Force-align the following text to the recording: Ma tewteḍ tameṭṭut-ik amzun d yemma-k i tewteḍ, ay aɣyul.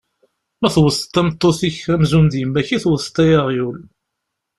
Ma 0.59 0.69
tewteḍ 0.73 1.09
tameṭṭut-ik 1.13 1.79
amzun 1.93 2.25
d 2.31 2.33
yemma-k 2.37 2.69
i 2.75 2.77
tewteḍ, 2.83 3.17
ay 3.23 3.31
aɣyul. 3.39 3.77